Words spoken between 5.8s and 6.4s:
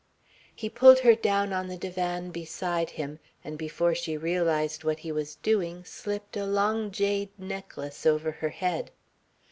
slipped